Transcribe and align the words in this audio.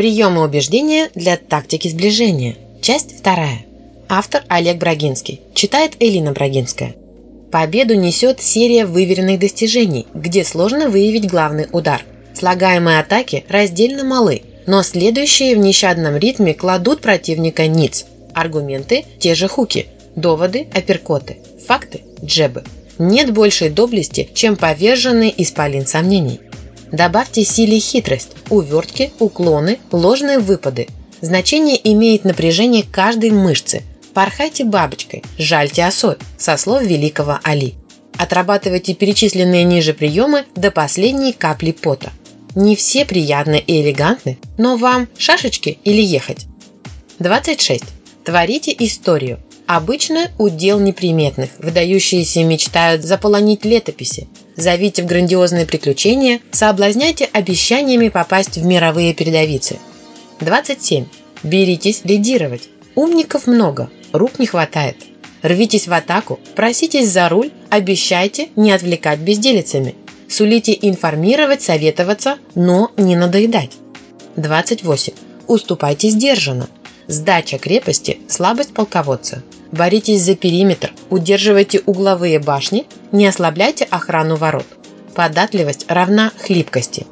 Приемы 0.00 0.42
убеждения 0.42 1.10
для 1.14 1.36
тактики 1.36 1.86
сближения. 1.86 2.56
Часть 2.80 3.18
вторая. 3.18 3.66
Автор 4.08 4.42
Олег 4.48 4.78
Брагинский. 4.78 5.42
Читает 5.52 5.92
Элина 6.00 6.32
Брагинская. 6.32 6.94
Победу 7.52 7.94
несет 7.96 8.40
серия 8.40 8.86
выверенных 8.86 9.38
достижений, 9.38 10.06
где 10.14 10.42
сложно 10.42 10.88
выявить 10.88 11.28
главный 11.28 11.66
удар. 11.70 12.02
Слагаемые 12.32 12.98
атаки 12.98 13.44
раздельно 13.50 14.02
малы, 14.02 14.40
но 14.66 14.82
следующие 14.82 15.54
в 15.54 15.58
нещадном 15.58 16.16
ритме 16.16 16.54
кладут 16.54 17.02
противника 17.02 17.66
ниц. 17.66 18.06
Аргументы– 18.32 19.04
те 19.18 19.34
же 19.34 19.48
хуки, 19.48 19.88
доводы– 20.16 20.66
апперкоты, 20.74 21.36
факты– 21.66 22.00
джебы. 22.24 22.64
Нет 22.98 23.34
большей 23.34 23.68
доблести, 23.68 24.30
чем 24.32 24.56
поверженный 24.56 25.34
исполин 25.36 25.86
сомнений. 25.86 26.40
Добавьте 26.92 27.44
силе 27.44 27.78
хитрость, 27.78 28.32
увертки, 28.48 29.12
уклоны, 29.18 29.78
ложные 29.92 30.38
выпады. 30.38 30.88
Значение 31.20 31.78
имеет 31.92 32.24
напряжение 32.24 32.82
каждой 32.82 33.30
мышцы. 33.30 33.82
Порхайте 34.12 34.64
бабочкой, 34.64 35.22
жальте 35.38 35.84
осой, 35.84 36.16
со 36.36 36.56
слов 36.56 36.82
великого 36.82 37.38
Али. 37.44 37.74
Отрабатывайте 38.18 38.94
перечисленные 38.94 39.62
ниже 39.64 39.94
приемы 39.94 40.44
до 40.56 40.70
последней 40.70 41.32
капли 41.32 41.70
пота. 41.70 42.10
Не 42.56 42.74
все 42.74 43.04
приятны 43.04 43.62
и 43.64 43.80
элегантны, 43.80 44.38
но 44.58 44.76
вам 44.76 45.08
шашечки 45.16 45.78
или 45.84 46.02
ехать. 46.02 46.46
26. 47.20 47.84
Творите 48.24 48.74
историю. 48.76 49.38
Обычно 49.72 50.32
удел 50.36 50.80
неприметных, 50.80 51.50
выдающиеся 51.60 52.42
мечтают 52.42 53.04
заполонить 53.04 53.64
летописи. 53.64 54.26
Зовите 54.56 55.04
в 55.04 55.06
грандиозные 55.06 55.64
приключения, 55.64 56.40
соблазняйте 56.50 57.28
обещаниями 57.32 58.08
попасть 58.08 58.56
в 58.56 58.64
мировые 58.64 59.14
передовицы. 59.14 59.78
27. 60.40 61.04
Беритесь 61.44 62.00
лидировать. 62.02 62.68
Умников 62.96 63.46
много, 63.46 63.90
рук 64.12 64.40
не 64.40 64.46
хватает. 64.46 64.96
Рвитесь 65.40 65.86
в 65.86 65.92
атаку, 65.92 66.40
проситесь 66.56 67.08
за 67.08 67.28
руль, 67.28 67.52
обещайте 67.68 68.48
не 68.56 68.72
отвлекать 68.72 69.20
безделицами. 69.20 69.94
Сулите 70.28 70.76
информировать, 70.82 71.62
советоваться, 71.62 72.38
но 72.56 72.90
не 72.96 73.14
надоедать. 73.14 73.70
28. 74.34 75.12
Уступайте 75.46 76.08
сдержанно. 76.08 76.68
Сдача 77.10 77.58
крепости– 77.58 78.20
слабость 78.28 78.72
полководца. 78.72 79.42
Боритесь 79.72 80.22
за 80.22 80.36
периметр, 80.36 80.92
удерживайте 81.10 81.82
угловые 81.84 82.38
башни, 82.38 82.86
не 83.10 83.26
ослабляйте 83.26 83.84
охрану 83.84 84.36
ворот. 84.36 84.66
Податливость 85.16 85.86
равна 85.88 86.30
хлипкости. 86.38 87.08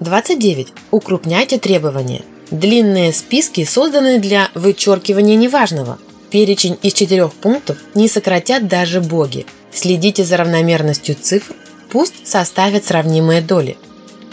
29. 0.00 0.74
Укрупняйте 0.90 1.58
требования. 1.58 2.20
Длинные 2.50 3.14
списки 3.14 3.64
созданы 3.64 4.18
для 4.18 4.50
вычеркивания 4.54 5.36
неважного. 5.36 5.98
Перечень 6.30 6.78
из 6.82 6.92
четырех 6.92 7.32
пунктов 7.32 7.78
не 7.94 8.08
сократят 8.08 8.68
даже 8.68 9.00
боги. 9.00 9.46
Следите 9.72 10.22
за 10.22 10.36
равномерностью 10.36 11.16
цифр, 11.18 11.54
пусть 11.90 12.28
составят 12.28 12.84
сравнимые 12.84 13.40
доли. 13.40 13.78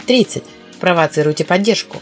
30. 0.06 0.42
Провоцируйте 0.80 1.46
поддержку. 1.46 1.96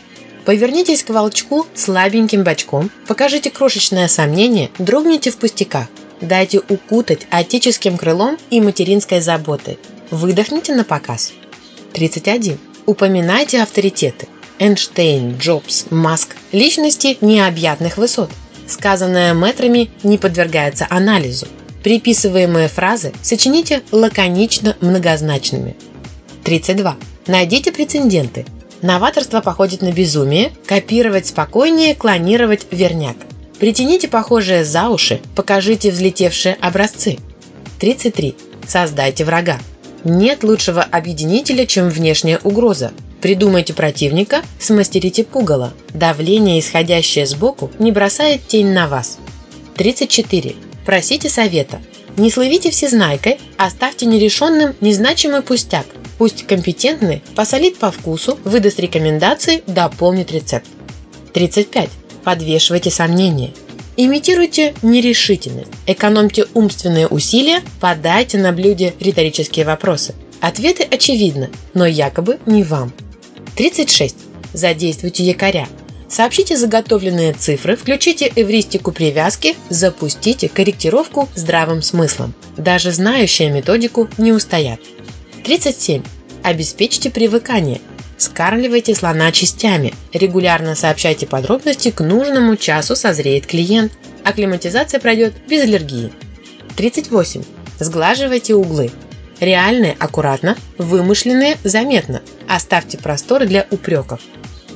Повернитесь 0.46 1.02
к 1.02 1.10
волчку 1.10 1.66
слабеньким 1.74 2.44
бочком, 2.44 2.88
покажите 3.08 3.50
крошечное 3.50 4.06
сомнение, 4.06 4.70
дрогните 4.78 5.32
в 5.32 5.38
пустяках. 5.38 5.88
Дайте 6.20 6.60
укутать 6.60 7.26
отеческим 7.30 7.98
крылом 7.98 8.38
и 8.48 8.60
материнской 8.60 9.20
заботой. 9.20 9.76
Выдохните 10.12 10.72
на 10.72 10.84
показ. 10.84 11.32
31. 11.94 12.58
Упоминайте 12.86 13.60
авторитеты. 13.60 14.28
Эйнштейн, 14.60 15.36
Джобс, 15.36 15.86
Маск– 15.90 16.36
личности 16.52 17.18
необъятных 17.20 17.96
высот. 17.96 18.30
Сказанное 18.68 19.34
мэтрами 19.34 19.90
не 20.04 20.16
подвергается 20.16 20.86
анализу. 20.88 21.48
Приписываемые 21.82 22.68
фразы 22.68 23.12
сочините 23.20 23.82
лаконично 23.90 24.76
многозначными. 24.80 25.76
32. 26.44 26.96
Найдите 27.26 27.72
прецеденты. 27.72 28.46
Новаторство 28.82 29.40
походит 29.40 29.82
на 29.82 29.92
безумие, 29.92 30.52
копировать 30.66 31.26
спокойнее, 31.26 31.94
клонировать 31.94 32.66
верняк. 32.70 33.16
Притяните 33.58 34.06
похожие 34.06 34.64
за 34.64 34.90
уши, 34.90 35.20
покажите 35.34 35.90
взлетевшие 35.90 36.56
образцы. 36.60 37.18
33. 37.80 38.34
Создайте 38.66 39.24
врага. 39.24 39.58
Нет 40.04 40.44
лучшего 40.44 40.82
объединителя, 40.82 41.66
чем 41.66 41.88
внешняя 41.88 42.38
угроза. 42.44 42.92
Придумайте 43.22 43.72
противника, 43.72 44.42
смастерите 44.60 45.24
пугало. 45.24 45.72
Давление, 45.94 46.60
исходящее 46.60 47.26
сбоку, 47.26 47.70
не 47.78 47.92
бросает 47.92 48.46
тень 48.46 48.72
на 48.72 48.88
вас. 48.88 49.18
34. 49.76 50.54
Просите 50.84 51.28
совета. 51.30 51.80
Не 52.16 52.30
слывите 52.30 52.70
всезнайкой, 52.70 53.40
оставьте 53.56 54.06
нерешенным 54.06 54.74
незначимый 54.80 55.42
пустяк. 55.42 55.86
Пусть 56.18 56.46
компетентный 56.46 57.22
посолит 57.34 57.78
по 57.78 57.90
вкусу, 57.90 58.38
выдаст 58.44 58.80
рекомендации, 58.80 59.62
дополнит 59.66 60.32
рецепт. 60.32 60.66
35. 61.34 61.90
Подвешивайте 62.24 62.90
сомнения. 62.90 63.52
Имитируйте 63.98 64.74
нерешительность. 64.82 65.70
Экономьте 65.86 66.46
умственные 66.54 67.06
усилия, 67.06 67.62
подайте 67.80 68.38
на 68.38 68.52
блюде 68.52 68.94
риторические 69.00 69.64
вопросы. 69.64 70.14
Ответы 70.40 70.82
очевидны, 70.82 71.50
но 71.72 71.86
якобы 71.86 72.38
не 72.46 72.62
вам. 72.62 72.92
36. 73.56 74.16
Задействуйте 74.52 75.24
якоря. 75.24 75.66
Сообщите 76.08 76.56
заготовленные 76.56 77.32
цифры, 77.32 77.74
включите 77.76 78.30
эвристику 78.36 78.92
привязки, 78.92 79.56
запустите 79.70 80.48
корректировку 80.48 81.28
здравым 81.34 81.82
смыслом. 81.82 82.32
Даже 82.56 82.92
знающие 82.92 83.50
методику 83.50 84.08
не 84.16 84.32
устоят. 84.32 84.78
37. 85.46 86.02
Обеспечьте 86.42 87.08
привыкание. 87.08 87.80
Скармливайте 88.18 88.96
слона 88.96 89.30
частями. 89.30 89.94
Регулярно 90.12 90.74
сообщайте 90.74 91.28
подробности, 91.28 91.92
к 91.92 92.00
нужному 92.00 92.56
часу 92.56 92.96
созреет 92.96 93.46
клиент. 93.46 93.92
Акклиматизация 94.24 94.98
пройдет 94.98 95.34
без 95.48 95.62
аллергии. 95.62 96.12
38. 96.74 97.44
Сглаживайте 97.78 98.56
углы. 98.56 98.90
Реальные– 99.38 99.94
аккуратно, 100.00 100.56
вымышленные– 100.78 101.58
заметно. 101.62 102.22
Оставьте 102.48 102.98
простор 102.98 103.46
для 103.46 103.68
упреков. 103.70 104.20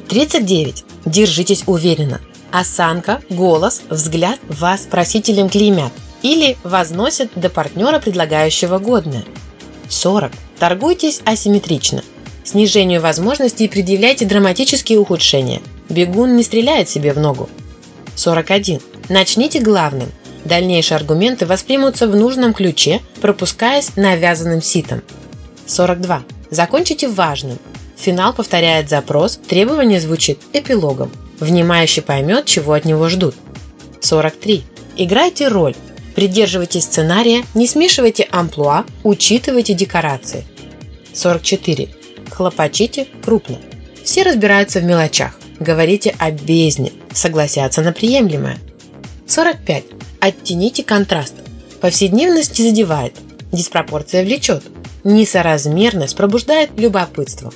39. 0.09 0.85
Держитесь 1.05 1.65
уверенно. 1.67 2.21
Осанка, 2.53 3.21
голос, 3.29 3.83
взгляд 3.91 4.39
вас 4.49 4.83
просителем 4.83 5.49
клеймят 5.49 5.93
или 6.23 6.57
возносят 6.63 7.33
до 7.35 7.51
партнера, 7.51 7.99
предлагающего 7.99 8.79
годное. 8.79 9.25
40. 9.91 10.33
Торгуйтесь 10.59 11.21
асимметрично. 11.25 12.03
Снижению 12.45 13.01
возможностей 13.03 13.69
предъявляйте 13.69 14.25
драматические 14.25 14.99
ухудшения. 14.99 15.61
Бегун 15.89 16.37
не 16.37 16.43
стреляет 16.43 16.89
себе 16.89 17.13
в 17.13 17.19
ногу. 17.19 17.49
41. 18.15 18.81
Начните 19.09 19.61
главным. 19.61 20.11
Дальнейшие 20.45 20.97
аргументы 20.97 21.45
воспримутся 21.45 22.09
в 22.09 22.17
нужном 22.17 22.55
ключе, 22.55 23.01
пропускаясь 23.21 23.97
навязанным 23.97 24.63
ситом. 24.63 25.03
42. 25.67 26.23
Закончите 26.51 27.09
важным. 27.09 27.59
Финал 27.97 28.33
повторяет 28.33 28.89
запрос, 28.89 29.37
требование 29.37 30.01
звучит 30.01 30.39
эпилогом. 30.53 31.13
Внимающий 31.41 32.03
поймет, 32.03 32.47
чего 32.47 32.73
от 32.73 32.85
него 32.85 33.09
ждут. 33.09 33.35
43. 34.01 34.65
Играйте 34.97 35.49
роль, 35.49 35.75
Придерживайтесь 36.21 36.85
сценария, 36.85 37.47
не 37.55 37.67
смешивайте 37.67 38.29
амплуа, 38.31 38.85
учитывайте 39.05 39.73
декорации. 39.73 40.45
44. 41.15 41.89
Хлопочите 42.31 43.07
крупно. 43.25 43.57
Все 44.05 44.23
разбираются 44.23 44.81
в 44.81 44.85
мелочах. 44.85 45.41
Говорите 45.61 46.15
о 46.19 46.31
бездне, 46.31 46.93
согласятся 47.15 47.81
на 47.81 47.93
приемлемое. 47.93 48.59
45. 49.27 49.85
Оттяните 50.21 50.85
контраст. 50.85 51.33
Повседневность 51.81 52.59
задевает, 52.59 53.15
диспропорция 53.51 54.23
влечет, 54.23 54.63
несоразмерность 55.05 56.19
пробуждает 56.19 56.69
любопытство. 56.77 57.51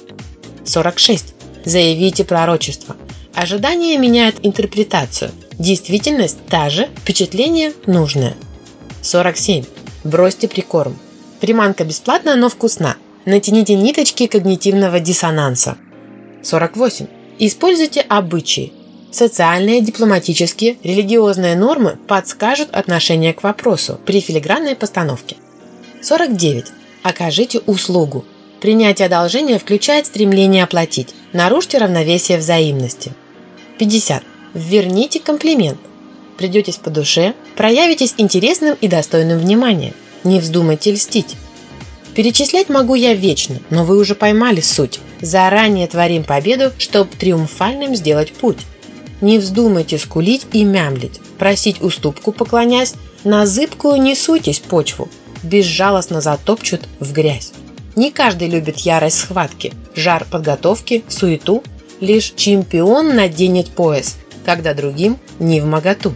46. 0.65 1.35
Заявите 1.67 2.25
пророчество. 2.25 2.97
Ожидания 3.35 3.99
меняют 3.99 4.37
интерпретацию. 4.43 5.33
Действительность 5.59 6.39
та 6.47 6.71
же, 6.71 6.89
впечатление 7.03 7.75
нужное. 7.87 8.35
47. 9.05 9.65
Бросьте 10.03 10.49
прикорм. 10.49 10.97
Приманка 11.41 11.85
бесплатная, 11.85 12.37
но 12.37 12.49
вкусна. 12.49 12.97
Натяните 13.27 13.75
ниточки 13.75 14.27
когнитивного 14.27 14.99
диссонанса. 14.99 15.77
48. 16.43 17.07
Используйте 17.39 18.01
обычаи. 18.01 18.73
Социальные, 19.11 19.83
дипломатические, 19.83 20.79
религиозные 20.83 21.55
нормы 21.55 21.99
подскажут 22.09 22.71
отношение 22.73 23.35
к 23.35 23.43
вопросу 23.43 24.01
при 24.07 24.21
филигранной 24.21 24.75
постановке. 24.75 25.37
49. 26.03 26.65
Окажите 27.03 27.61
услугу. 27.61 28.25
Принятие 28.63 29.07
одолжения 29.07 29.59
включает 29.59 30.07
стремление 30.07 30.65
оплатить. 30.65 31.15
Нарушьте 31.35 31.77
равновесие 31.77 32.39
взаимности. 32.39 33.13
50. 33.79 34.23
Верните 34.55 35.21
комплимент. 35.21 35.79
Придетесь 36.37 36.77
по 36.77 36.91
душе, 36.91 37.35
проявитесь 37.57 38.15
интересным 38.19 38.77
и 38.81 38.89
достойным 38.89 39.39
внимания. 39.39 39.95
Не 40.25 40.41
вздумайте 40.41 40.93
льстить. 40.93 41.37
Перечислять 42.15 42.69
могу 42.69 42.95
я 42.95 43.15
вечно, 43.15 43.57
но 43.71 43.85
вы 43.85 43.99
уже 43.99 44.15
поймали 44.15 44.61
суть. 44.61 45.01
Заранее 45.21 45.87
творим 45.87 46.25
победу, 46.25 46.73
чтобы 46.79 47.11
триумфальным 47.17 47.95
сделать 47.95 48.33
путь. 48.33 48.59
Не 49.21 49.39
вздумайте 49.39 49.99
скулить 49.99 50.47
и 50.53 50.65
мямлить, 50.65 51.21
просить 51.39 51.83
уступку 51.83 52.33
поклонясь, 52.33 52.95
на 53.25 53.47
зыбкую 53.47 54.01
не 54.01 54.15
суйтесь 54.15 54.59
почву, 54.59 55.09
безжалостно 55.43 56.21
затопчут 56.21 56.83
в 57.01 57.13
грязь. 57.13 57.53
Не 57.97 58.11
каждый 58.11 58.49
любит 58.49 58.79
ярость 58.79 59.19
схватки, 59.19 59.73
жар 59.95 60.27
подготовки, 60.31 61.05
суету. 61.09 61.63
Лишь 62.01 62.33
чемпион 62.37 63.15
наденет 63.15 63.71
пояс, 63.71 64.17
когда 64.45 64.75
другим 64.75 65.19
не 65.39 65.61
в 65.61 65.67
моготу. 65.67 66.15